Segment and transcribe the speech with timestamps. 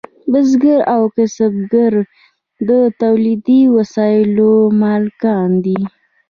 [0.31, 1.93] بزګر او کسبګر
[2.69, 5.79] د تولیدي وسایلو مالکان دي.